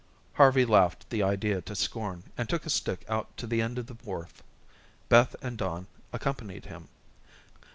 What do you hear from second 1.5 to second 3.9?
to scorn, and took a stick out to the end of